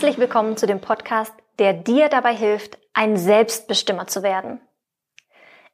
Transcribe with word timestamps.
Herzlich 0.00 0.18
willkommen 0.18 0.56
zu 0.56 0.66
dem 0.66 0.80
Podcast, 0.80 1.34
der 1.58 1.74
dir 1.74 2.08
dabei 2.08 2.34
hilft, 2.34 2.78
ein 2.94 3.18
Selbstbestimmer 3.18 4.06
zu 4.06 4.22
werden. 4.22 4.58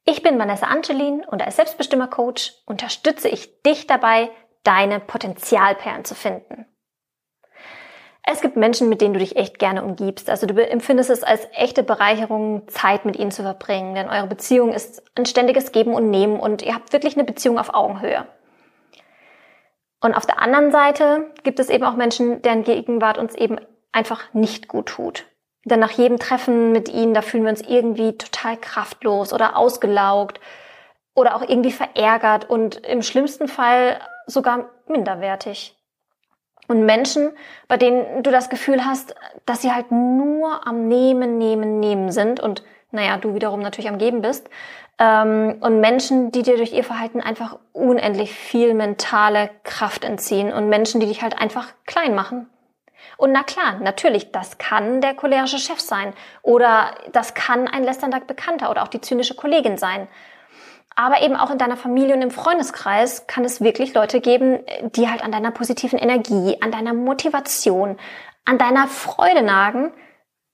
Ich 0.03 0.21
bin 0.21 0.37
Vanessa 0.37 0.65
Angelin 0.65 1.23
und 1.23 1.41
als 1.41 1.55
Selbstbestimmer-Coach 1.55 2.51
unterstütze 2.65 3.29
ich 3.29 3.61
dich 3.61 3.87
dabei, 3.87 4.29
deine 4.63 4.99
Potenzialperlen 4.99 6.03
zu 6.03 6.13
finden. 6.13 6.65
Es 8.21 8.41
gibt 8.41 8.57
Menschen, 8.57 8.89
mit 8.89 8.99
denen 8.99 9.13
du 9.13 9.21
dich 9.21 9.37
echt 9.37 9.59
gerne 9.59 9.81
umgibst. 9.81 10.29
Also 10.29 10.45
du 10.45 10.61
empfindest 10.61 11.09
es 11.09 11.23
als 11.23 11.47
echte 11.53 11.83
Bereicherung, 11.83 12.67
Zeit 12.67 13.05
mit 13.05 13.15
ihnen 13.15 13.31
zu 13.31 13.43
verbringen, 13.43 13.95
denn 13.95 14.09
eure 14.09 14.27
Beziehung 14.27 14.73
ist 14.73 15.01
ein 15.15 15.25
ständiges 15.25 15.71
Geben 15.71 15.93
und 15.93 16.09
Nehmen 16.09 16.37
und 16.37 16.61
ihr 16.63 16.75
habt 16.75 16.91
wirklich 16.91 17.15
eine 17.15 17.23
Beziehung 17.23 17.57
auf 17.57 17.73
Augenhöhe. 17.73 18.27
Und 20.01 20.15
auf 20.15 20.25
der 20.25 20.41
anderen 20.41 20.73
Seite 20.73 21.31
gibt 21.43 21.61
es 21.61 21.69
eben 21.69 21.85
auch 21.85 21.95
Menschen, 21.95 22.41
deren 22.41 22.65
Gegenwart 22.65 23.17
uns 23.17 23.33
eben 23.33 23.57
einfach 23.91 24.33
nicht 24.33 24.67
gut 24.67 24.87
tut. 24.87 25.25
Denn 25.65 25.79
nach 25.79 25.91
jedem 25.91 26.17
Treffen 26.17 26.71
mit 26.71 26.87
ihnen, 26.87 27.13
da 27.13 27.21
fühlen 27.21 27.43
wir 27.43 27.49
uns 27.49 27.61
irgendwie 27.61 28.17
total 28.17 28.57
kraftlos 28.57 29.33
oder 29.33 29.57
ausgelaugt 29.57 30.39
oder 31.13 31.35
auch 31.35 31.41
irgendwie 31.41 31.71
verärgert 31.71 32.49
und 32.49 32.77
im 32.85 33.01
schlimmsten 33.01 33.47
Fall 33.47 33.99
sogar 34.27 34.69
minderwertig. 34.87 35.75
Und 36.67 36.85
Menschen, 36.85 37.31
bei 37.67 37.77
denen 37.77 38.23
du 38.23 38.31
das 38.31 38.49
Gefühl 38.49 38.85
hast, 38.85 39.15
dass 39.45 39.61
sie 39.61 39.71
halt 39.71 39.91
nur 39.91 40.67
am 40.67 40.87
Nehmen, 40.87 41.37
Nehmen, 41.37 41.79
Nehmen 41.79 42.11
sind 42.11 42.39
und 42.39 42.63
naja, 42.91 43.17
du 43.17 43.33
wiederum 43.33 43.61
natürlich 43.61 43.89
am 43.89 43.97
Geben 43.97 44.21
bist. 44.21 44.49
Ähm, 44.99 45.57
und 45.61 45.79
Menschen, 45.79 46.31
die 46.31 46.41
dir 46.41 46.57
durch 46.57 46.73
ihr 46.73 46.83
Verhalten 46.83 47.21
einfach 47.21 47.59
unendlich 47.73 48.33
viel 48.33 48.73
mentale 48.73 49.49
Kraft 49.63 50.03
entziehen 50.03 50.51
und 50.51 50.69
Menschen, 50.69 50.99
die 50.99 51.07
dich 51.07 51.21
halt 51.21 51.39
einfach 51.39 51.73
klein 51.85 52.15
machen. 52.15 52.49
Und 53.17 53.31
na 53.31 53.43
klar, 53.43 53.79
natürlich, 53.79 54.31
das 54.31 54.57
kann 54.59 55.01
der 55.01 55.15
cholerische 55.15 55.57
Chef 55.57 55.79
sein 55.79 56.13
oder 56.43 56.95
das 57.11 57.33
kann 57.33 57.67
ein 57.67 57.83
lästernder 57.83 58.19
Bekannter 58.19 58.69
oder 58.69 58.83
auch 58.83 58.87
die 58.87 59.01
zynische 59.01 59.35
Kollegin 59.35 59.77
sein. 59.77 60.07
Aber 60.95 61.21
eben 61.21 61.35
auch 61.35 61.51
in 61.51 61.57
deiner 61.57 61.77
Familie 61.77 62.15
und 62.15 62.21
im 62.21 62.31
Freundeskreis 62.31 63.27
kann 63.27 63.43
es 63.43 63.61
wirklich 63.61 63.93
Leute 63.93 64.21
geben, 64.21 64.59
die 64.95 65.09
halt 65.09 65.23
an 65.23 65.31
deiner 65.31 65.51
positiven 65.51 65.99
Energie, 65.99 66.57
an 66.61 66.71
deiner 66.71 66.93
Motivation, 66.93 67.99
an 68.45 68.57
deiner 68.57 68.87
Freude 68.87 69.43
nagen, 69.43 69.93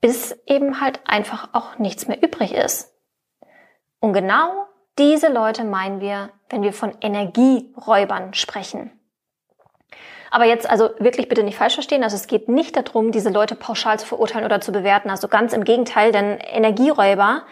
bis 0.01 0.37
eben 0.45 0.81
halt 0.81 0.99
einfach 1.05 1.49
auch 1.53 1.77
nichts 1.79 2.07
mehr 2.07 2.21
übrig 2.21 2.53
ist. 2.53 2.93
Und 3.99 4.11
genau 4.11 4.67
diese 4.99 5.29
Leute 5.29 5.63
meinen 5.63 6.01
wir, 6.01 6.31
wenn 6.49 6.61
wir 6.61 6.73
von 6.73 6.93
Energieräubern 6.99 8.33
sprechen. 8.33 8.91
Aber 10.33 10.45
jetzt 10.45 10.67
also 10.67 10.89
wirklich 10.97 11.29
bitte 11.29 11.43
nicht 11.43 11.59
falsch 11.59 11.75
verstehen. 11.75 12.03
Also 12.03 12.15
es 12.15 12.25
geht 12.25 12.49
nicht 12.49 12.75
darum, 12.75 13.11
diese 13.11 13.29
Leute 13.29 13.53
pauschal 13.53 13.99
zu 13.99 14.07
verurteilen 14.07 14.45
oder 14.45 14.61
zu 14.61 14.71
bewerten. 14.71 15.11
Also 15.11 15.27
ganz 15.27 15.53
im 15.53 15.63
Gegenteil, 15.63 16.11
denn 16.11 16.39
Energieräuber 16.39 17.43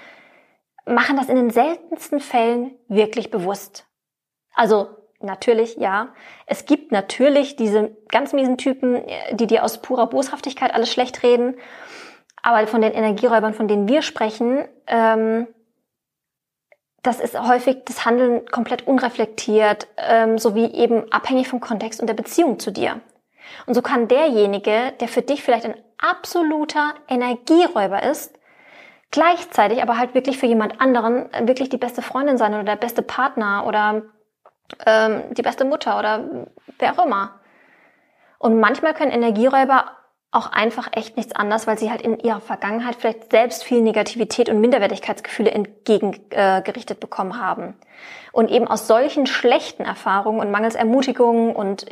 machen 0.87 1.15
das 1.15 1.29
in 1.29 1.35
den 1.35 1.51
seltensten 1.51 2.19
Fällen 2.19 2.73
wirklich 2.87 3.29
bewusst. 3.29 3.85
Also 4.55 4.87
natürlich, 5.19 5.75
ja. 5.75 6.15
Es 6.47 6.65
gibt 6.65 6.91
natürlich 6.91 7.55
diese 7.55 7.95
ganz 8.09 8.33
miesen 8.33 8.57
Typen, 8.57 9.03
die 9.33 9.45
dir 9.45 9.63
aus 9.63 9.83
purer 9.83 10.07
Boshaftigkeit 10.07 10.73
alles 10.73 10.91
schlecht 10.91 11.21
reden. 11.21 11.59
Aber 12.41 12.65
von 12.65 12.81
den 12.81 12.93
Energieräubern, 12.93 13.53
von 13.53 13.67
denen 13.67 13.87
wir 13.87 14.01
sprechen, 14.01 14.67
ähm, 14.87 15.45
das 17.03 17.19
ist 17.19 17.39
häufig 17.39 17.83
das 17.85 18.05
Handeln 18.05 18.45
komplett 18.45 18.87
unreflektiert, 18.87 19.87
ähm, 19.97 20.37
sowie 20.37 20.65
eben 20.65 21.11
abhängig 21.11 21.47
vom 21.47 21.59
Kontext 21.59 21.99
und 21.99 22.07
der 22.07 22.13
Beziehung 22.13 22.59
zu 22.59 22.71
dir. 22.71 23.01
Und 23.65 23.73
so 23.73 23.81
kann 23.81 24.07
derjenige, 24.07 24.93
der 24.99 25.07
für 25.07 25.21
dich 25.21 25.43
vielleicht 25.43 25.65
ein 25.65 25.75
absoluter 25.97 26.93
Energieräuber 27.07 28.03
ist, 28.03 28.37
gleichzeitig 29.09 29.81
aber 29.81 29.97
halt 29.97 30.13
wirklich 30.13 30.37
für 30.37 30.45
jemand 30.45 30.79
anderen 30.79 31.29
wirklich 31.47 31.69
die 31.69 31.77
beste 31.77 32.01
Freundin 32.01 32.37
sein 32.37 32.53
oder 32.53 32.63
der 32.63 32.75
beste 32.75 33.01
Partner 33.01 33.65
oder 33.67 34.03
ähm, 34.85 35.23
die 35.31 35.41
beste 35.41 35.65
Mutter 35.65 35.97
oder 35.99 36.47
wer 36.79 36.93
auch 36.93 37.05
immer. 37.05 37.39
Und 38.37 38.59
manchmal 38.59 38.93
können 38.93 39.11
Energieräuber 39.11 39.91
auch 40.31 40.49
einfach 40.49 40.87
echt 40.93 41.17
nichts 41.17 41.35
anderes, 41.35 41.67
weil 41.67 41.77
sie 41.77 41.91
halt 41.91 42.01
in 42.01 42.17
ihrer 42.17 42.39
Vergangenheit 42.39 42.95
vielleicht 42.95 43.31
selbst 43.31 43.65
viel 43.65 43.81
Negativität 43.81 44.47
und 44.49 44.61
Minderwertigkeitsgefühle 44.61 45.51
entgegengerichtet 45.51 46.97
äh, 46.97 46.99
bekommen 46.99 47.39
haben. 47.39 47.75
Und 48.31 48.49
eben 48.49 48.65
aus 48.65 48.87
solchen 48.87 49.27
schlechten 49.27 49.83
Erfahrungen 49.83 50.39
und 50.39 50.49
mangels 50.49 50.75
Ermutigung 50.75 51.53
und 51.53 51.85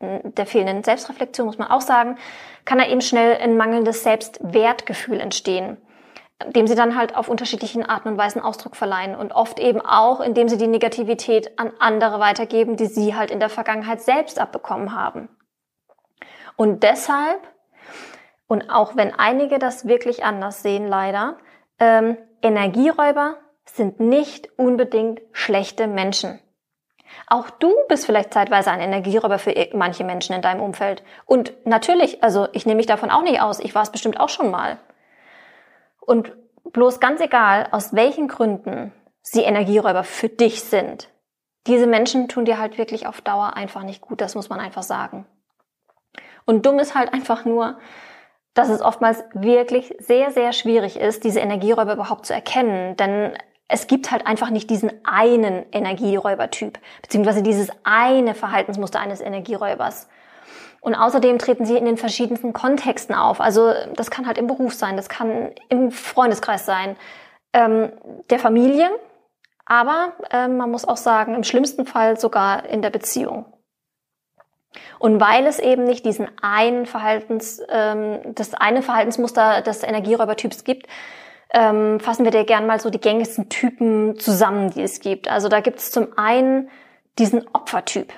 äh, 0.00 0.20
der 0.24 0.46
fehlenden 0.46 0.82
Selbstreflexion, 0.82 1.46
muss 1.46 1.58
man 1.58 1.70
auch 1.70 1.82
sagen, 1.82 2.16
kann 2.64 2.78
da 2.78 2.86
eben 2.86 3.02
schnell 3.02 3.36
ein 3.36 3.58
mangelndes 3.58 4.02
Selbstwertgefühl 4.02 5.20
entstehen, 5.20 5.76
dem 6.48 6.66
sie 6.66 6.74
dann 6.74 6.96
halt 6.96 7.14
auf 7.14 7.28
unterschiedlichen 7.28 7.84
Arten 7.84 8.08
und 8.08 8.16
Weisen 8.16 8.40
Ausdruck 8.40 8.74
verleihen 8.74 9.14
und 9.14 9.32
oft 9.32 9.60
eben 9.60 9.82
auch, 9.82 10.20
indem 10.20 10.48
sie 10.48 10.56
die 10.56 10.66
Negativität 10.66 11.58
an 11.58 11.70
andere 11.78 12.20
weitergeben, 12.20 12.76
die 12.76 12.86
sie 12.86 13.14
halt 13.14 13.30
in 13.30 13.38
der 13.38 13.50
Vergangenheit 13.50 14.00
selbst 14.00 14.38
abbekommen 14.38 14.94
haben. 14.96 15.28
Und 16.56 16.82
deshalb 16.82 17.40
und 18.52 18.68
auch 18.68 18.96
wenn 18.96 19.18
einige 19.18 19.58
das 19.58 19.88
wirklich 19.88 20.26
anders 20.26 20.62
sehen, 20.62 20.86
leider, 20.86 21.38
ähm, 21.78 22.18
Energieräuber 22.42 23.38
sind 23.64 23.98
nicht 23.98 24.50
unbedingt 24.58 25.22
schlechte 25.32 25.86
Menschen. 25.86 26.38
Auch 27.28 27.48
du 27.48 27.72
bist 27.88 28.04
vielleicht 28.04 28.34
zeitweise 28.34 28.70
ein 28.70 28.82
Energieräuber 28.82 29.38
für 29.38 29.54
manche 29.72 30.04
Menschen 30.04 30.34
in 30.34 30.42
deinem 30.42 30.60
Umfeld. 30.60 31.02
Und 31.24 31.54
natürlich, 31.64 32.22
also 32.22 32.46
ich 32.52 32.66
nehme 32.66 32.76
mich 32.76 32.84
davon 32.84 33.10
auch 33.10 33.22
nicht 33.22 33.40
aus, 33.40 33.58
ich 33.58 33.74
war 33.74 33.84
es 33.84 33.90
bestimmt 33.90 34.20
auch 34.20 34.28
schon 34.28 34.50
mal. 34.50 34.76
Und 36.02 36.36
bloß 36.74 37.00
ganz 37.00 37.22
egal, 37.22 37.68
aus 37.70 37.94
welchen 37.94 38.28
Gründen 38.28 38.92
sie 39.22 39.44
Energieräuber 39.44 40.04
für 40.04 40.28
dich 40.28 40.62
sind, 40.62 41.08
diese 41.66 41.86
Menschen 41.86 42.28
tun 42.28 42.44
dir 42.44 42.58
halt 42.58 42.76
wirklich 42.76 43.06
auf 43.06 43.22
Dauer 43.22 43.56
einfach 43.56 43.82
nicht 43.82 44.02
gut, 44.02 44.20
das 44.20 44.34
muss 44.34 44.50
man 44.50 44.60
einfach 44.60 44.82
sagen. 44.82 45.24
Und 46.44 46.66
dumm 46.66 46.78
ist 46.80 46.94
halt 46.94 47.14
einfach 47.14 47.46
nur, 47.46 47.78
dass 48.54 48.68
es 48.68 48.82
oftmals 48.82 49.24
wirklich 49.34 49.94
sehr, 49.98 50.30
sehr 50.30 50.52
schwierig 50.52 50.98
ist, 50.98 51.24
diese 51.24 51.40
Energieräuber 51.40 51.94
überhaupt 51.94 52.26
zu 52.26 52.34
erkennen. 52.34 52.96
Denn 52.96 53.32
es 53.68 53.86
gibt 53.86 54.10
halt 54.10 54.26
einfach 54.26 54.50
nicht 54.50 54.68
diesen 54.68 54.92
einen 55.04 55.64
Energieräubertyp, 55.72 56.78
beziehungsweise 57.00 57.42
dieses 57.42 57.70
eine 57.84 58.34
Verhaltensmuster 58.34 59.00
eines 59.00 59.20
Energieräubers. 59.20 60.08
Und 60.80 60.94
außerdem 60.94 61.38
treten 61.38 61.64
sie 61.64 61.76
in 61.76 61.84
den 61.84 61.96
verschiedensten 61.96 62.52
Kontexten 62.52 63.14
auf. 63.14 63.40
Also 63.40 63.72
das 63.94 64.10
kann 64.10 64.26
halt 64.26 64.36
im 64.36 64.48
Beruf 64.48 64.74
sein, 64.74 64.96
das 64.96 65.08
kann 65.08 65.52
im 65.68 65.90
Freundeskreis 65.92 66.66
sein, 66.66 66.96
ähm, 67.52 67.92
der 68.30 68.38
Familie, 68.38 68.90
aber 69.64 70.12
äh, 70.30 70.48
man 70.48 70.70
muss 70.70 70.86
auch 70.86 70.96
sagen, 70.96 71.34
im 71.34 71.44
schlimmsten 71.44 71.86
Fall 71.86 72.18
sogar 72.18 72.66
in 72.66 72.82
der 72.82 72.90
Beziehung. 72.90 73.46
Und 74.98 75.20
weil 75.20 75.46
es 75.46 75.58
eben 75.58 75.84
nicht 75.84 76.04
diesen 76.04 76.28
einen 76.40 76.86
Verhaltens, 76.86 77.60
ähm, 77.68 78.20
das 78.34 78.54
eine 78.54 78.82
Verhaltensmuster 78.82 79.62
des 79.62 79.82
Energieräubertyps 79.82 80.64
gibt, 80.64 80.86
ähm, 81.52 82.00
fassen 82.00 82.24
wir 82.24 82.30
dir 82.30 82.44
gern 82.44 82.66
mal 82.66 82.80
so 82.80 82.88
die 82.88 83.00
gängigsten 83.00 83.48
Typen 83.48 84.18
zusammen, 84.18 84.70
die 84.70 84.82
es 84.82 85.00
gibt. 85.00 85.28
Also 85.28 85.48
da 85.48 85.60
gibt 85.60 85.78
es 85.78 85.90
zum 85.90 86.16
einen 86.16 86.70
diesen 87.18 87.46
Opfertyp. 87.52 88.12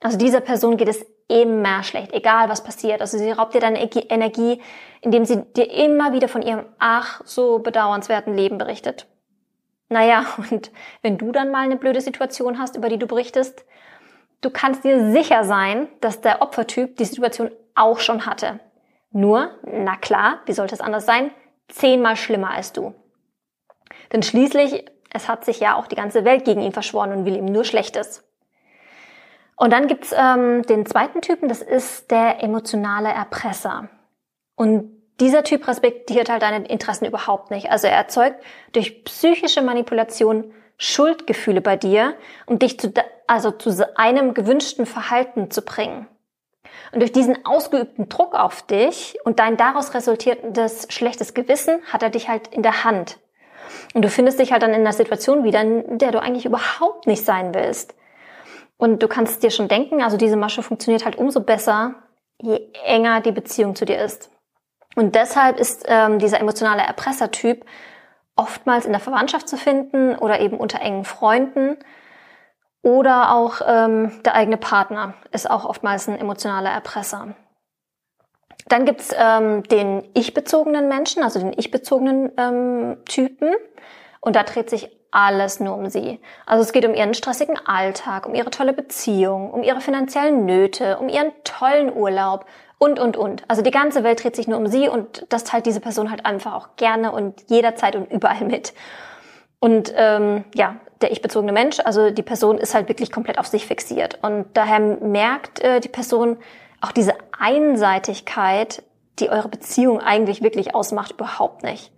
Also 0.00 0.16
dieser 0.18 0.40
Person 0.40 0.76
geht 0.76 0.88
es 0.88 1.04
immer 1.28 1.82
schlecht, 1.82 2.12
egal 2.12 2.48
was 2.48 2.64
passiert. 2.64 3.00
Also 3.00 3.18
sie 3.18 3.30
raubt 3.30 3.54
dir 3.54 3.60
deine 3.60 3.82
Energie, 3.82 4.60
indem 5.00 5.24
sie 5.24 5.42
dir 5.56 5.70
immer 5.70 6.12
wieder 6.12 6.28
von 6.28 6.42
ihrem 6.42 6.64
ach 6.78 7.20
so 7.24 7.58
bedauernswerten 7.58 8.34
Leben 8.34 8.58
berichtet. 8.58 9.06
Naja, 9.88 10.24
und 10.50 10.70
wenn 11.02 11.18
du 11.18 11.32
dann 11.32 11.50
mal 11.50 11.64
eine 11.64 11.76
blöde 11.76 12.00
Situation 12.00 12.58
hast, 12.58 12.76
über 12.76 12.88
die 12.88 12.98
du 12.98 13.06
berichtest, 13.06 13.64
Du 14.40 14.50
kannst 14.50 14.84
dir 14.84 15.10
sicher 15.12 15.44
sein, 15.44 15.88
dass 16.00 16.20
der 16.20 16.42
Opfertyp 16.42 16.96
die 16.96 17.04
Situation 17.04 17.50
auch 17.74 17.98
schon 17.98 18.26
hatte. 18.26 18.60
Nur, 19.10 19.50
na 19.62 19.96
klar, 19.96 20.40
wie 20.46 20.52
sollte 20.52 20.74
es 20.74 20.80
anders 20.80 21.06
sein, 21.06 21.30
zehnmal 21.68 22.16
schlimmer 22.16 22.50
als 22.50 22.72
du. 22.72 22.94
Denn 24.12 24.22
schließlich, 24.22 24.84
es 25.12 25.28
hat 25.28 25.44
sich 25.44 25.60
ja 25.60 25.76
auch 25.76 25.86
die 25.86 25.96
ganze 25.96 26.24
Welt 26.24 26.44
gegen 26.44 26.60
ihn 26.60 26.72
verschworen 26.72 27.12
und 27.12 27.24
will 27.24 27.36
ihm 27.36 27.46
nur 27.46 27.64
Schlechtes. 27.64 28.24
Und 29.56 29.72
dann 29.72 29.86
gibt's 29.86 30.12
ähm, 30.16 30.62
den 30.62 30.84
zweiten 30.84 31.20
Typen, 31.20 31.48
das 31.48 31.62
ist 31.62 32.10
der 32.10 32.42
emotionale 32.42 33.08
Erpresser. 33.08 33.88
Und 34.56 34.90
dieser 35.20 35.44
Typ 35.44 35.66
respektiert 35.68 36.28
halt 36.28 36.42
deine 36.42 36.66
Interessen 36.66 37.04
überhaupt 37.04 37.50
nicht. 37.50 37.70
Also 37.70 37.86
er 37.86 37.94
erzeugt 37.94 38.42
durch 38.72 39.04
psychische 39.04 39.62
Manipulation 39.62 40.52
Schuldgefühle 40.76 41.60
bei 41.60 41.76
dir, 41.76 42.14
um 42.46 42.58
dich 42.58 42.78
zu, 42.78 42.92
also 43.26 43.50
zu 43.50 43.96
einem 43.96 44.34
gewünschten 44.34 44.86
Verhalten 44.86 45.50
zu 45.50 45.62
bringen. 45.62 46.06
Und 46.92 47.00
durch 47.00 47.12
diesen 47.12 47.44
ausgeübten 47.44 48.08
Druck 48.08 48.34
auf 48.34 48.62
dich 48.62 49.16
und 49.24 49.38
dein 49.38 49.56
daraus 49.56 49.94
resultierendes 49.94 50.86
schlechtes 50.90 51.34
Gewissen 51.34 51.80
hat 51.92 52.02
er 52.02 52.10
dich 52.10 52.28
halt 52.28 52.48
in 52.48 52.62
der 52.62 52.84
Hand. 52.84 53.18
Und 53.94 54.02
du 54.02 54.08
findest 54.08 54.38
dich 54.38 54.52
halt 54.52 54.62
dann 54.62 54.74
in 54.74 54.80
einer 54.80 54.92
Situation 54.92 55.44
wieder, 55.44 55.60
in 55.60 55.98
der 55.98 56.12
du 56.12 56.20
eigentlich 56.20 56.46
überhaupt 56.46 57.06
nicht 57.06 57.24
sein 57.24 57.54
willst. 57.54 57.94
Und 58.76 59.02
du 59.02 59.08
kannst 59.08 59.42
dir 59.42 59.50
schon 59.50 59.68
denken, 59.68 60.02
also 60.02 60.16
diese 60.16 60.36
Masche 60.36 60.62
funktioniert 60.62 61.04
halt 61.04 61.16
umso 61.16 61.40
besser, 61.40 61.94
je 62.40 62.60
enger 62.84 63.20
die 63.20 63.32
Beziehung 63.32 63.74
zu 63.74 63.84
dir 63.84 63.98
ist. 64.02 64.30
Und 64.96 65.14
deshalb 65.14 65.58
ist 65.58 65.84
ähm, 65.88 66.18
dieser 66.18 66.40
emotionale 66.40 66.82
Erpressertyp 66.82 67.64
oftmals 68.36 68.86
in 68.86 68.92
der 68.92 69.00
Verwandtschaft 69.00 69.48
zu 69.48 69.56
finden 69.56 70.16
oder 70.16 70.40
eben 70.40 70.56
unter 70.56 70.80
engen 70.80 71.04
Freunden. 71.04 71.76
Oder 72.82 73.34
auch 73.34 73.62
ähm, 73.66 74.22
der 74.24 74.34
eigene 74.34 74.58
Partner 74.58 75.14
ist 75.32 75.50
auch 75.50 75.64
oftmals 75.64 76.06
ein 76.06 76.18
emotionaler 76.18 76.70
Erpresser. 76.70 77.34
Dann 78.68 78.84
gibt's 78.84 79.14
ähm, 79.16 79.62
den 79.64 80.08
ich-bezogenen 80.14 80.88
Menschen, 80.88 81.22
also 81.22 81.38
den 81.38 81.54
ich-bezogenen 81.56 82.32
ähm, 82.36 82.96
Typen. 83.06 83.54
Und 84.20 84.36
da 84.36 84.42
dreht 84.42 84.70
sich 84.70 84.90
alles 85.10 85.60
nur 85.60 85.76
um 85.76 85.88
sie. 85.88 86.20
Also 86.44 86.62
es 86.62 86.72
geht 86.72 86.84
um 86.84 86.94
ihren 86.94 87.14
stressigen 87.14 87.58
Alltag, 87.66 88.26
um 88.26 88.34
ihre 88.34 88.50
tolle 88.50 88.72
Beziehung, 88.72 89.50
um 89.50 89.62
ihre 89.62 89.80
finanziellen 89.80 90.44
Nöte, 90.44 90.98
um 90.98 91.08
ihren 91.08 91.32
tollen 91.44 91.94
Urlaub 91.94 92.46
und, 92.84 92.98
und, 92.98 93.16
und. 93.16 93.42
Also 93.48 93.62
die 93.62 93.70
ganze 93.70 94.04
Welt 94.04 94.22
dreht 94.22 94.36
sich 94.36 94.46
nur 94.46 94.58
um 94.58 94.66
sie 94.66 94.88
und 94.88 95.26
das 95.30 95.44
teilt 95.44 95.66
diese 95.66 95.80
Person 95.80 96.10
halt 96.10 96.26
einfach 96.26 96.52
auch 96.52 96.76
gerne 96.76 97.12
und 97.12 97.42
jederzeit 97.48 97.96
und 97.96 98.10
überall 98.12 98.44
mit. 98.44 98.74
Und 99.58 99.92
ähm, 99.96 100.44
ja, 100.54 100.76
der 101.00 101.10
ich-bezogene 101.10 101.52
Mensch, 101.52 101.80
also 101.80 102.10
die 102.10 102.22
Person 102.22 102.58
ist 102.58 102.74
halt 102.74 102.88
wirklich 102.88 103.10
komplett 103.10 103.38
auf 103.38 103.46
sich 103.46 103.66
fixiert. 103.66 104.18
Und 104.22 104.46
daher 104.52 104.78
merkt 104.78 105.60
äh, 105.60 105.80
die 105.80 105.88
Person, 105.88 106.36
auch 106.82 106.92
diese 106.92 107.14
Einseitigkeit, 107.38 108.82
die 109.18 109.30
eure 109.30 109.48
Beziehung 109.48 110.00
eigentlich 110.00 110.42
wirklich 110.42 110.74
ausmacht, 110.74 111.12
überhaupt 111.12 111.62
nicht. 111.62 111.90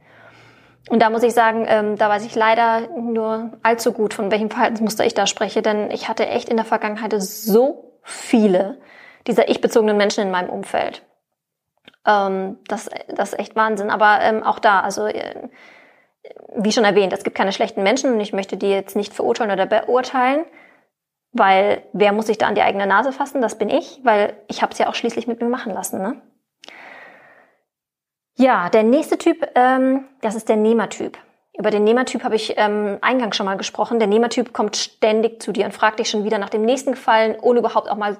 Und 0.88 1.02
da 1.02 1.10
muss 1.10 1.24
ich 1.24 1.34
sagen, 1.34 1.66
ähm, 1.68 1.96
da 1.96 2.08
weiß 2.08 2.24
ich 2.24 2.36
leider 2.36 2.82
nur 2.96 3.50
allzu 3.64 3.92
gut, 3.92 4.14
von 4.14 4.30
welchem 4.30 4.50
Verhaltensmuster 4.50 5.04
ich 5.04 5.14
da 5.14 5.26
spreche, 5.26 5.60
denn 5.60 5.90
ich 5.90 6.08
hatte 6.08 6.28
echt 6.28 6.48
in 6.48 6.56
der 6.56 6.64
Vergangenheit 6.64 7.12
so 7.20 7.94
viele 8.04 8.78
dieser 9.26 9.48
ich-bezogenen 9.48 9.96
Menschen 9.96 10.22
in 10.22 10.30
meinem 10.30 10.50
Umfeld. 10.50 11.02
Ähm, 12.06 12.58
das, 12.68 12.88
das 13.08 13.32
ist 13.32 13.38
echt 13.38 13.56
Wahnsinn. 13.56 13.90
Aber 13.90 14.20
ähm, 14.22 14.42
auch 14.42 14.58
da, 14.58 14.80
also 14.80 15.06
äh, 15.06 15.48
wie 16.56 16.72
schon 16.72 16.84
erwähnt, 16.84 17.12
es 17.12 17.24
gibt 17.24 17.36
keine 17.36 17.52
schlechten 17.52 17.82
Menschen 17.82 18.14
und 18.14 18.20
ich 18.20 18.32
möchte 18.32 18.56
die 18.56 18.70
jetzt 18.70 18.96
nicht 18.96 19.12
verurteilen 19.12 19.50
oder 19.50 19.66
beurteilen. 19.66 20.44
Weil 21.32 21.82
wer 21.92 22.12
muss 22.12 22.26
sich 22.26 22.38
da 22.38 22.46
an 22.46 22.54
die 22.54 22.62
eigene 22.62 22.86
Nase 22.86 23.12
fassen? 23.12 23.42
Das 23.42 23.58
bin 23.58 23.68
ich, 23.68 24.00
weil 24.04 24.34
ich 24.48 24.62
habe 24.62 24.72
es 24.72 24.78
ja 24.78 24.88
auch 24.88 24.94
schließlich 24.94 25.26
mit 25.26 25.42
mir 25.42 25.48
machen 25.48 25.74
lassen. 25.74 26.00
Ne? 26.00 26.20
Ja, 28.36 28.70
der 28.70 28.84
nächste 28.84 29.18
Typ, 29.18 29.46
ähm, 29.54 30.06
das 30.22 30.34
ist 30.34 30.48
der 30.48 30.56
Nehmertyp. 30.56 31.18
Über 31.58 31.70
den 31.70 31.84
Nehmertyp 31.84 32.22
habe 32.22 32.36
ich 32.36 32.54
ähm, 32.58 32.98
eingangs 33.00 33.36
schon 33.36 33.46
mal 33.46 33.56
gesprochen. 33.56 33.98
Der 33.98 34.08
Nehmertyp 34.08 34.52
kommt 34.52 34.76
ständig 34.76 35.42
zu 35.42 35.52
dir 35.52 35.64
und 35.64 35.72
fragt 35.72 35.98
dich 35.98 36.10
schon 36.10 36.24
wieder 36.24 36.38
nach 36.38 36.50
dem 36.50 36.62
nächsten 36.62 36.92
Gefallen, 36.92 37.36
ohne 37.40 37.60
überhaupt 37.60 37.90
auch 37.90 37.96
mal 37.96 38.18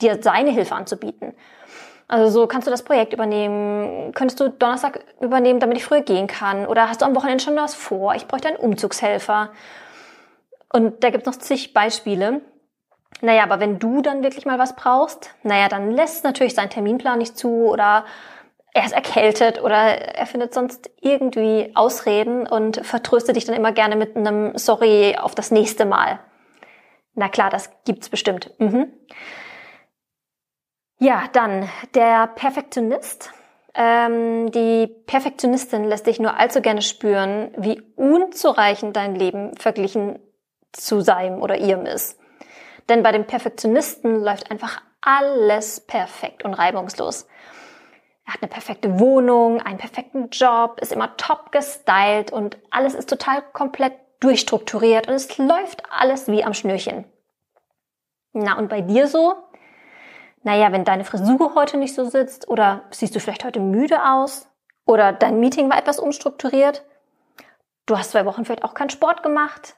dir 0.00 0.22
seine 0.22 0.50
Hilfe 0.50 0.74
anzubieten. 0.74 1.34
Also 2.08 2.30
so, 2.30 2.46
kannst 2.46 2.66
du 2.66 2.70
das 2.70 2.82
Projekt 2.82 3.12
übernehmen? 3.12 4.12
Könntest 4.14 4.40
du 4.40 4.48
Donnerstag 4.48 5.04
übernehmen, 5.20 5.60
damit 5.60 5.76
ich 5.76 5.84
früher 5.84 6.00
gehen 6.00 6.26
kann? 6.26 6.66
Oder 6.66 6.88
hast 6.88 7.02
du 7.02 7.04
am 7.04 7.14
Wochenende 7.14 7.44
schon 7.44 7.56
was 7.56 7.74
vor? 7.74 8.14
Ich 8.14 8.26
bräuchte 8.26 8.48
einen 8.48 8.56
Umzugshelfer. 8.56 9.50
Und 10.72 11.04
da 11.04 11.10
gibt 11.10 11.26
es 11.26 11.32
noch 11.32 11.38
zig 11.38 11.74
Beispiele. 11.74 12.40
Naja, 13.20 13.42
aber 13.42 13.60
wenn 13.60 13.78
du 13.78 14.00
dann 14.00 14.22
wirklich 14.22 14.46
mal 14.46 14.58
was 14.58 14.74
brauchst, 14.74 15.34
naja, 15.42 15.68
dann 15.68 15.90
lässt 15.90 16.24
natürlich 16.24 16.54
sein 16.54 16.70
Terminplan 16.70 17.18
nicht 17.18 17.36
zu 17.36 17.66
oder 17.66 18.04
er 18.72 18.84
ist 18.84 18.92
erkältet 18.92 19.62
oder 19.62 19.76
er 19.76 20.26
findet 20.26 20.54
sonst 20.54 20.90
irgendwie 21.00 21.72
Ausreden 21.74 22.46
und 22.46 22.84
vertröstet 22.86 23.36
dich 23.36 23.44
dann 23.44 23.56
immer 23.56 23.72
gerne 23.72 23.96
mit 23.96 24.16
einem 24.16 24.56
Sorry 24.56 25.16
auf 25.20 25.34
das 25.34 25.50
nächste 25.50 25.84
Mal. 25.84 26.20
Na 27.14 27.28
klar, 27.28 27.50
das 27.50 27.70
gibt's 27.84 28.08
bestimmt. 28.08 28.52
Mhm. 28.58 28.92
Ja, 30.98 31.24
dann 31.32 31.68
der 31.94 32.26
Perfektionist. 32.26 33.32
Ähm, 33.74 34.50
die 34.50 34.88
Perfektionistin 35.06 35.84
lässt 35.84 36.06
dich 36.06 36.18
nur 36.18 36.36
allzu 36.36 36.60
gerne 36.60 36.82
spüren, 36.82 37.52
wie 37.56 37.80
unzureichend 37.94 38.96
dein 38.96 39.14
Leben 39.14 39.56
verglichen 39.56 40.18
zu 40.72 41.00
seinem 41.00 41.40
oder 41.40 41.58
ihrem 41.58 41.86
ist. 41.86 42.18
Denn 42.88 43.02
bei 43.02 43.12
dem 43.12 43.26
Perfektionisten 43.26 44.22
läuft 44.22 44.50
einfach 44.50 44.82
alles 45.00 45.80
perfekt 45.80 46.44
und 46.44 46.54
reibungslos. 46.54 47.28
Er 48.26 48.34
hat 48.34 48.42
eine 48.42 48.50
perfekte 48.50 48.98
Wohnung, 48.98 49.60
einen 49.60 49.78
perfekten 49.78 50.30
Job, 50.30 50.80
ist 50.80 50.92
immer 50.92 51.16
top 51.16 51.52
gestylt 51.52 52.32
und 52.32 52.58
alles 52.70 52.94
ist 52.94 53.08
total 53.08 53.42
komplett 53.52 53.94
durchstrukturiert 54.20 55.08
und 55.08 55.14
es 55.14 55.38
läuft 55.38 55.82
alles 55.90 56.28
wie 56.28 56.44
am 56.44 56.54
Schnürchen. 56.54 57.04
Na, 58.32 58.58
und 58.58 58.68
bei 58.68 58.80
dir 58.80 59.06
so? 59.08 59.34
Naja, 60.42 60.72
wenn 60.72 60.84
deine 60.84 61.04
Frisur 61.04 61.54
heute 61.54 61.76
nicht 61.76 61.94
so 61.94 62.04
sitzt 62.04 62.48
oder 62.48 62.84
siehst 62.90 63.14
du 63.14 63.20
vielleicht 63.20 63.44
heute 63.44 63.60
müde 63.60 64.04
aus 64.04 64.48
oder 64.86 65.12
dein 65.12 65.40
Meeting 65.40 65.70
war 65.70 65.78
etwas 65.78 65.98
umstrukturiert, 65.98 66.84
du 67.86 67.98
hast 67.98 68.12
zwei 68.12 68.24
Wochen 68.24 68.44
vielleicht 68.44 68.64
auch 68.64 68.74
keinen 68.74 68.90
Sport 68.90 69.22
gemacht, 69.22 69.76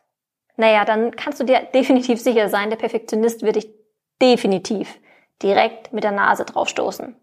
naja, 0.56 0.84
dann 0.84 1.16
kannst 1.16 1.40
du 1.40 1.44
dir 1.44 1.60
definitiv 1.74 2.20
sicher 2.20 2.48
sein, 2.48 2.68
der 2.68 2.76
Perfektionist 2.76 3.42
wird 3.42 3.56
dich 3.56 3.70
definitiv 4.20 4.98
direkt 5.42 5.92
mit 5.92 6.04
der 6.04 6.12
Nase 6.12 6.44
draufstoßen. 6.44 7.16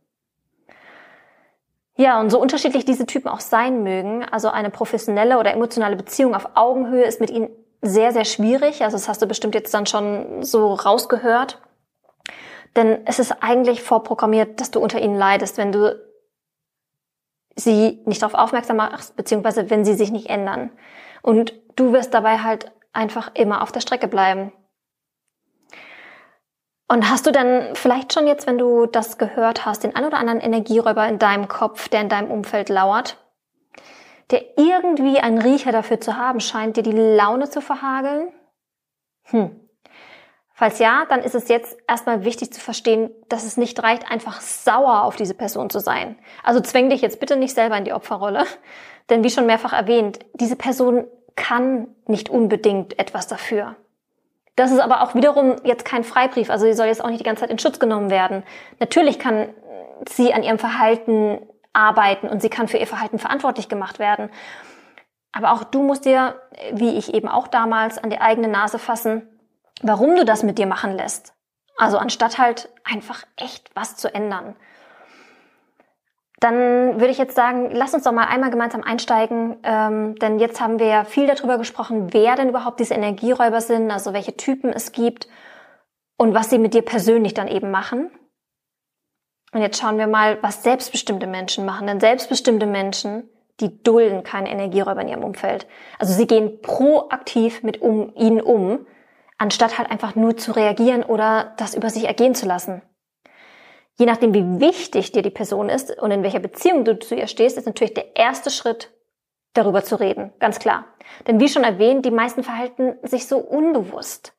Ja, 1.97 2.19
und 2.19 2.29
so 2.29 2.39
unterschiedlich 2.39 2.85
diese 2.85 3.07
Typen 3.07 3.27
auch 3.27 3.39
sein 3.39 3.81
mögen, 3.83 4.23
also 4.23 4.49
eine 4.49 4.69
professionelle 4.69 5.39
oder 5.39 5.51
emotionale 5.51 5.95
Beziehung 5.95 6.35
auf 6.35 6.49
Augenhöhe 6.53 7.03
ist 7.03 7.19
mit 7.19 7.31
ihnen 7.31 7.49
sehr, 7.81 8.13
sehr 8.13 8.25
schwierig. 8.25 8.83
Also 8.83 8.97
das 8.97 9.09
hast 9.09 9.21
du 9.21 9.25
bestimmt 9.25 9.55
jetzt 9.55 9.73
dann 9.73 9.87
schon 9.87 10.43
so 10.43 10.73
rausgehört. 10.73 11.59
Denn 12.75 12.99
es 13.05 13.17
ist 13.17 13.41
eigentlich 13.41 13.81
vorprogrammiert, 13.81 14.61
dass 14.61 14.69
du 14.69 14.79
unter 14.79 15.01
ihnen 15.01 15.17
leidest, 15.17 15.57
wenn 15.57 15.71
du 15.71 15.99
sie 17.55 18.03
nicht 18.05 18.21
darauf 18.21 18.35
aufmerksam 18.35 18.77
machst, 18.77 19.15
beziehungsweise 19.15 19.71
wenn 19.71 19.83
sie 19.83 19.95
sich 19.95 20.11
nicht 20.11 20.29
ändern. 20.29 20.71
Und 21.23 21.53
du 21.75 21.93
wirst 21.93 22.13
dabei 22.13 22.39
halt 22.39 22.71
einfach 22.93 23.31
immer 23.33 23.63
auf 23.63 23.71
der 23.71 23.81
Strecke 23.81 24.07
bleiben. 24.07 24.51
Und 26.87 27.09
hast 27.09 27.27
du 27.27 27.31
dann 27.31 27.75
vielleicht 27.75 28.13
schon 28.13 28.27
jetzt, 28.27 28.47
wenn 28.47 28.57
du 28.57 28.85
das 28.85 29.17
gehört 29.17 29.65
hast, 29.65 29.83
den 29.83 29.95
ein 29.95 30.05
oder 30.05 30.17
anderen 30.17 30.39
Energieräuber 30.39 31.07
in 31.07 31.19
deinem 31.19 31.47
Kopf, 31.47 31.89
der 31.89 32.01
in 32.01 32.09
deinem 32.09 32.31
Umfeld 32.31 32.69
lauert, 32.69 33.17
der 34.31 34.57
irgendwie 34.57 35.19
einen 35.19 35.41
Riecher 35.41 35.71
dafür 35.71 35.99
zu 35.99 36.15
haben 36.15 36.39
scheint, 36.39 36.77
dir 36.77 36.83
die 36.83 36.91
Laune 36.91 37.49
zu 37.49 37.61
verhageln? 37.61 38.29
Hm. 39.23 39.59
Falls 40.53 40.79
ja, 40.79 41.05
dann 41.07 41.21
ist 41.21 41.35
es 41.35 41.49
jetzt 41.49 41.77
erstmal 41.87 42.23
wichtig 42.23 42.51
zu 42.51 42.59
verstehen, 42.59 43.11
dass 43.29 43.43
es 43.43 43.57
nicht 43.57 43.81
reicht, 43.83 44.09
einfach 44.09 44.41
sauer 44.41 45.03
auf 45.03 45.15
diese 45.15 45.35
Person 45.35 45.69
zu 45.69 45.79
sein. 45.79 46.17
Also 46.43 46.61
zwäng 46.61 46.89
dich 46.89 47.01
jetzt 47.01 47.19
bitte 47.19 47.35
nicht 47.35 47.53
selber 47.53 47.77
in 47.77 47.85
die 47.85 47.93
Opferrolle. 47.93 48.45
Denn 49.09 49.23
wie 49.23 49.29
schon 49.29 49.45
mehrfach 49.45 49.73
erwähnt, 49.73 50.19
diese 50.33 50.55
Person 50.55 51.05
kann 51.35 51.87
nicht 52.07 52.29
unbedingt 52.29 52.97
etwas 52.97 53.27
dafür. 53.27 53.75
Das 54.57 54.71
ist 54.71 54.79
aber 54.79 55.01
auch 55.01 55.13
wiederum 55.13 55.55
jetzt 55.63 55.85
kein 55.85 56.03
Freibrief, 56.03 56.49
also 56.49 56.65
sie 56.65 56.73
soll 56.73 56.87
jetzt 56.87 57.03
auch 57.03 57.09
nicht 57.09 57.19
die 57.19 57.23
ganze 57.23 57.41
Zeit 57.41 57.51
in 57.51 57.59
Schutz 57.59 57.79
genommen 57.79 58.09
werden. 58.09 58.43
Natürlich 58.79 59.19
kann 59.19 59.49
sie 60.09 60.33
an 60.33 60.41
ihrem 60.41 60.57
Verhalten 60.57 61.39
arbeiten 61.73 62.27
und 62.27 62.41
sie 62.41 62.49
kann 62.49 62.67
für 62.67 62.77
ihr 62.77 62.87
Verhalten 62.87 63.19
verantwortlich 63.19 63.69
gemacht 63.69 63.99
werden. 63.99 64.31
Aber 65.31 65.51
auch 65.51 65.63
du 65.63 65.83
musst 65.83 66.05
dir, 66.05 66.41
wie 66.71 66.97
ich 66.97 67.13
eben 67.13 67.27
auch 67.27 67.47
damals, 67.47 67.99
an 67.99 68.09
die 68.09 68.19
eigene 68.19 68.47
Nase 68.47 68.79
fassen, 68.79 69.29
warum 69.83 70.15
du 70.15 70.25
das 70.25 70.41
mit 70.41 70.57
dir 70.57 70.65
machen 70.65 70.97
lässt. 70.97 71.35
Also 71.77 71.99
anstatt 71.99 72.39
halt 72.39 72.69
einfach 72.83 73.23
echt 73.35 73.69
was 73.75 73.95
zu 73.95 74.11
ändern 74.11 74.55
dann 76.39 76.99
würde 76.99 77.09
ich 77.09 77.17
jetzt 77.17 77.35
sagen, 77.35 77.69
lass 77.71 77.93
uns 77.93 78.03
doch 78.03 78.11
mal 78.11 78.27
einmal 78.27 78.51
gemeinsam 78.51 78.83
einsteigen, 78.83 79.57
ähm, 79.63 80.15
denn 80.15 80.39
jetzt 80.39 80.61
haben 80.61 80.77
wir 80.77 80.85
ja 80.85 81.03
viel 81.03 81.25
darüber 81.25 81.57
gesprochen, 81.57 82.13
wer 82.13 82.35
denn 82.35 82.49
überhaupt 82.49 82.79
diese 82.79 82.93
Energieräuber 82.93 83.59
sind, 83.59 83.89
also 83.89 84.13
welche 84.13 84.37
Typen 84.37 84.71
es 84.71 84.91
gibt 84.91 85.27
und 86.17 86.35
was 86.35 86.49
sie 86.49 86.59
mit 86.59 86.75
dir 86.75 86.83
persönlich 86.83 87.33
dann 87.33 87.47
eben 87.47 87.71
machen. 87.71 88.11
Und 89.53 89.61
jetzt 89.61 89.79
schauen 89.79 89.97
wir 89.97 90.07
mal, 90.07 90.37
was 90.43 90.61
selbstbestimmte 90.61 91.25
Menschen 91.25 91.65
machen. 91.65 91.87
Denn 91.87 91.99
selbstbestimmte 91.99 92.65
Menschen, 92.65 93.29
die 93.59 93.81
dulden 93.81 94.23
keine 94.23 94.51
Energieräuber 94.51 95.01
in 95.01 95.07
ihrem 95.07 95.23
Umfeld. 95.23 95.67
Also 95.97 96.13
sie 96.13 96.27
gehen 96.27 96.61
proaktiv 96.61 97.63
mit 97.63 97.81
um, 97.81 98.13
ihnen 98.15 98.41
um, 98.41 98.85
anstatt 99.37 99.77
halt 99.77 99.89
einfach 99.89 100.15
nur 100.15 100.37
zu 100.37 100.51
reagieren 100.51 101.03
oder 101.03 101.53
das 101.57 101.73
über 101.73 101.89
sich 101.89 102.05
ergehen 102.05 102.35
zu 102.35 102.45
lassen. 102.45 102.81
Je 103.99 104.05
nachdem, 104.05 104.33
wie 104.33 104.59
wichtig 104.59 105.11
dir 105.11 105.23
die 105.23 105.31
Person 105.31 105.69
ist 105.69 105.97
und 105.99 106.11
in 106.11 106.23
welcher 106.23 106.39
Beziehung 106.39 106.85
du 106.85 106.99
zu 106.99 107.15
ihr 107.15 107.27
stehst, 107.27 107.57
ist 107.57 107.65
natürlich 107.65 107.95
der 107.95 108.15
erste 108.15 108.51
Schritt, 108.51 108.91
darüber 109.53 109.83
zu 109.83 109.99
reden. 109.99 110.31
Ganz 110.39 110.59
klar. 110.59 110.85
Denn 111.25 111.39
wie 111.39 111.49
schon 111.49 111.63
erwähnt, 111.63 112.05
die 112.05 112.11
meisten 112.11 112.43
verhalten 112.43 112.95
sich 113.01 113.27
so 113.27 113.37
unbewusst. 113.37 114.33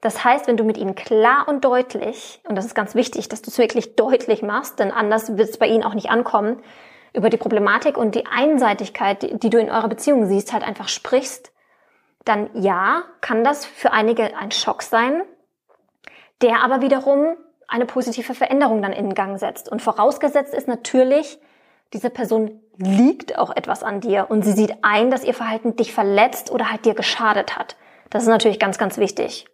Das 0.00 0.24
heißt, 0.24 0.48
wenn 0.48 0.56
du 0.56 0.64
mit 0.64 0.78
ihnen 0.78 0.94
klar 0.94 1.46
und 1.46 1.64
deutlich, 1.64 2.40
und 2.48 2.56
das 2.56 2.64
ist 2.64 2.74
ganz 2.74 2.94
wichtig, 2.94 3.28
dass 3.28 3.42
du 3.42 3.50
es 3.50 3.58
wirklich 3.58 3.96
deutlich 3.96 4.42
machst, 4.42 4.78
denn 4.78 4.90
anders 4.90 5.36
wird 5.36 5.50
es 5.50 5.58
bei 5.58 5.66
ihnen 5.66 5.84
auch 5.84 5.94
nicht 5.94 6.10
ankommen, 6.10 6.62
über 7.12 7.28
die 7.28 7.36
Problematik 7.36 7.96
und 7.96 8.14
die 8.14 8.26
Einseitigkeit, 8.26 9.42
die 9.42 9.50
du 9.50 9.58
in 9.58 9.70
eurer 9.70 9.88
Beziehung 9.88 10.26
siehst, 10.26 10.52
halt 10.52 10.66
einfach 10.66 10.88
sprichst, 10.88 11.52
dann 12.24 12.50
ja, 12.54 13.02
kann 13.20 13.44
das 13.44 13.66
für 13.66 13.92
einige 13.92 14.36
ein 14.36 14.50
Schock 14.50 14.82
sein, 14.82 15.22
der 16.40 16.62
aber 16.62 16.80
wiederum 16.80 17.36
eine 17.70 17.86
positive 17.86 18.34
Veränderung 18.34 18.82
dann 18.82 18.92
in 18.92 19.14
Gang 19.14 19.38
setzt. 19.38 19.68
Und 19.68 19.80
vorausgesetzt 19.80 20.52
ist 20.52 20.68
natürlich, 20.68 21.38
diese 21.92 22.10
Person 22.10 22.60
liegt 22.76 23.38
auch 23.38 23.54
etwas 23.54 23.82
an 23.82 24.00
dir 24.00 24.26
und 24.28 24.44
sie 24.44 24.52
sieht 24.52 24.74
ein, 24.82 25.10
dass 25.10 25.24
ihr 25.24 25.34
Verhalten 25.34 25.76
dich 25.76 25.92
verletzt 25.92 26.50
oder 26.50 26.70
halt 26.70 26.84
dir 26.84 26.94
geschadet 26.94 27.56
hat. 27.56 27.76
Das 28.10 28.24
ist 28.24 28.28
natürlich 28.28 28.58
ganz, 28.58 28.78
ganz 28.78 28.98
wichtig. 28.98 29.46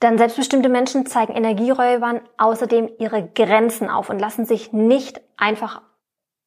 Dann 0.00 0.16
selbstbestimmte 0.16 0.68
Menschen 0.68 1.06
zeigen 1.06 1.34
Energieräubern 1.34 2.20
außerdem 2.38 2.90
ihre 2.98 3.28
Grenzen 3.28 3.90
auf 3.90 4.08
und 4.08 4.18
lassen 4.18 4.46
sich 4.46 4.72
nicht 4.72 5.20
einfach 5.36 5.82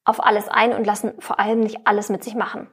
auf 0.05 0.24
alles 0.24 0.50
ein 0.50 0.74
und 0.74 0.86
lassen 0.86 1.13
vor 1.19 1.39
allem 1.39 1.60
nicht 1.60 1.86
alles 1.86 2.10
mit 2.10 2.24
sich 2.24 2.36
machen. 2.36 2.67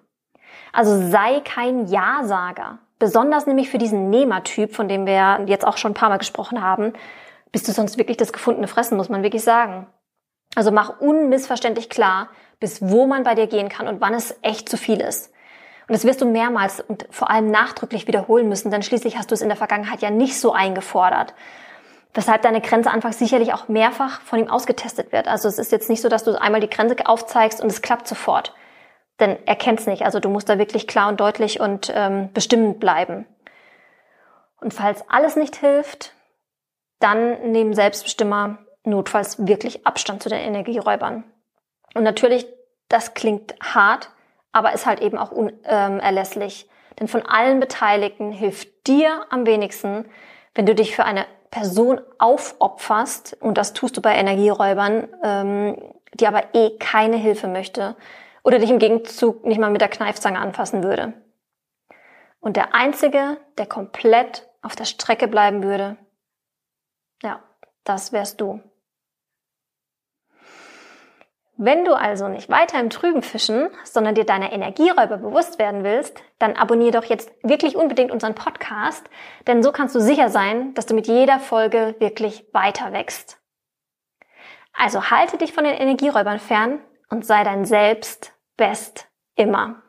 Also 0.73 1.11
sei 1.11 1.41
kein 1.41 1.87
Ja-Sager. 1.87 2.79
Besonders 3.01 3.47
nämlich 3.47 3.71
für 3.71 3.79
diesen 3.79 4.11
Nehmertyp, 4.11 4.77
von 4.77 4.87
dem 4.87 5.07
wir 5.07 5.41
jetzt 5.47 5.67
auch 5.67 5.79
schon 5.79 5.93
ein 5.93 5.95
paar 5.95 6.11
Mal 6.11 6.19
gesprochen 6.19 6.63
haben, 6.63 6.93
bist 7.51 7.67
du 7.67 7.73
sonst 7.73 7.97
wirklich 7.97 8.19
das 8.19 8.33
gefundene 8.33 8.69
Fressen, 8.69 8.99
muss 8.99 9.09
man 9.09 9.23
wirklich 9.23 9.43
sagen. 9.43 9.87
Also 10.55 10.71
mach 10.71 11.01
unmissverständlich 11.01 11.89
klar, 11.89 12.29
bis 12.61 12.83
wo 12.83 13.07
man 13.07 13.23
bei 13.23 13.35
dir 13.35 13.47
gehen 13.47 13.71
kann 13.71 13.89
und 13.89 14.03
wann 14.03 14.13
es 14.13 14.37
echt 14.43 14.69
zu 14.69 14.77
viel 14.77 15.01
ist. 15.01 15.33
Und 15.89 15.95
das 15.95 16.05
wirst 16.05 16.21
du 16.21 16.27
mehrmals 16.27 16.81
und 16.81 17.07
vor 17.11 17.31
allem 17.31 17.51
nachdrücklich 17.51 18.07
wiederholen 18.07 18.51
müssen, 18.51 18.71
denn 18.71 18.83
schließlich 18.83 19.17
hast 19.17 19.31
du 19.31 19.35
es 19.35 19.41
in 19.41 19.49
der 19.49 19.57
Vergangenheit 19.57 20.03
ja 20.03 20.11
nicht 20.11 20.39
so 20.39 20.53
eingefordert. 20.53 21.33
Weshalb 22.13 22.43
deine 22.43 22.61
Grenze 22.61 22.91
anfangs 22.91 23.19
sicherlich 23.19 23.55
auch 23.55 23.69
mehrfach 23.69 24.21
von 24.21 24.41
ihm 24.41 24.51
ausgetestet 24.51 25.11
wird. 25.11 25.27
Also 25.27 25.49
es 25.49 25.59
ist 25.59 25.73
jetzt 25.73 25.89
nicht 25.89 26.03
so, 26.03 26.11
dass 26.11 26.25
du 26.25 26.39
einmal 26.39 26.61
die 26.61 26.69
Grenze 26.69 26.97
aufzeigst 27.07 27.63
und 27.63 27.69
es 27.69 27.81
klappt 27.81 28.07
sofort. 28.07 28.53
Denn 29.21 29.37
er 29.45 29.57
kennt's 29.57 29.87
nicht. 29.87 30.03
Also 30.03 30.19
du 30.19 30.31
musst 30.31 30.49
da 30.49 30.59
wirklich 30.59 30.87
klar 30.87 31.09
und 31.09 31.21
deutlich 31.21 31.61
und 31.61 31.93
ähm, 31.95 32.33
bestimmend 32.33 32.81
bleiben. 32.81 33.27
Und 34.61 34.75
falls 34.75 35.09
alles 35.09 35.37
nicht 35.37 35.57
hilft, 35.57 36.15
dann 36.99 37.53
nehmen 37.53 37.75
Selbstbestimmer 37.75 38.59
notfalls 38.85 39.47
wirklich 39.47 39.87
Abstand 39.87 40.23
zu 40.23 40.29
den 40.29 40.41
Energieräubern. 40.41 41.25
Und 41.95 42.03
natürlich, 42.03 42.47
das 42.89 43.15
klingt 43.15 43.55
hart, 43.61 44.11
aber 44.53 44.73
ist 44.73 44.87
halt 44.87 45.01
eben 45.01 45.19
auch 45.19 45.33
unerlässlich. 45.33 46.69
Denn 46.99 47.09
von 47.09 47.25
allen 47.25 47.61
Beteiligten 47.61 48.33
hilft 48.33 48.87
dir 48.87 49.27
am 49.31 49.47
wenigsten, 49.47 50.07
wenn 50.55 50.67
du 50.67 50.75
dich 50.75 50.97
für 50.97 51.05
eine 51.05 51.27
Person 51.51 52.01
aufopferst, 52.19 53.37
und 53.41 53.59
das 53.59 53.73
tust 53.73 53.97
du 53.97 54.03
bei 54.03 54.15
Energieräubern, 54.15 55.09
ähm, 55.23 55.77
die 56.15 56.27
aber 56.27 56.55
eh 56.55 56.77
keine 56.79 57.17
Hilfe 57.17 57.49
möchte 57.49 57.97
oder 58.43 58.59
dich 58.59 58.71
im 58.71 58.79
Gegenzug 58.79 59.45
nicht 59.45 59.59
mal 59.59 59.71
mit 59.71 59.81
der 59.81 59.89
Kneifzange 59.89 60.39
anfassen 60.39 60.83
würde. 60.83 61.13
Und 62.41 62.57
der 62.57 62.75
Einzige, 62.75 63.39
der 63.59 63.67
komplett 63.67 64.49
auf 64.63 64.77
der 64.77 64.85
Strecke 64.85 65.29
bleiben 65.29 65.63
würde, 65.63 65.97
ja, 67.23 67.43
das 67.85 68.13
wärst 68.13 68.41
du. 68.41 68.61
Wenn 71.63 71.85
du 71.85 71.93
also 71.93 72.27
nicht 72.29 72.49
weiter 72.49 72.81
im 72.81 72.89
Trüben 72.89 73.21
fischen, 73.21 73.69
sondern 73.85 74.15
dir 74.15 74.25
deiner 74.25 74.51
Energieräuber 74.51 75.19
bewusst 75.19 75.59
werden 75.59 75.85
willst, 75.85 76.23
dann 76.39 76.57
abonniere 76.57 76.93
doch 76.93 77.05
jetzt 77.05 77.31
wirklich 77.43 77.77
unbedingt 77.77 78.11
unseren 78.11 78.35
Podcast, 78.35 79.05
denn 79.47 79.63
so 79.63 79.71
kannst 79.71 79.95
du 79.95 80.01
sicher 80.01 80.31
sein, 80.31 80.73
dass 80.73 80.87
du 80.87 80.95
mit 80.95 81.07
jeder 81.07 81.39
Folge 81.39 81.97
wirklich 81.99 82.47
weiter 82.55 82.95
wächst. 82.95 83.39
Also 84.73 85.11
halte 85.11 85.37
dich 85.37 85.53
von 85.53 85.65
den 85.65 85.75
Energieräubern 85.75 86.39
fern 86.39 86.81
und 87.11 87.27
sei 87.27 87.45
dein 87.45 87.65
Selbst 87.65 88.33
best 88.57 89.09
immer. 89.35 89.83